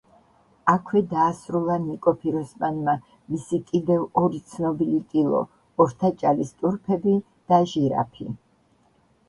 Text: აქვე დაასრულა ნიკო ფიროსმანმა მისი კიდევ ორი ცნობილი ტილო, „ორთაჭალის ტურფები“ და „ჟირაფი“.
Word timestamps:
აქვე 0.71 1.01
დაასრულა 1.09 1.75
ნიკო 1.83 2.13
ფიროსმანმა 2.23 2.95
მისი 3.35 3.61
კიდევ 3.69 4.01
ორი 4.23 4.41
ცნობილი 4.55 5.03
ტილო, 5.13 5.45
„ორთაჭალის 5.85 6.57
ტურფები“ 6.63 7.17
და 7.53 7.65
„ჟირაფი“. 7.75 8.31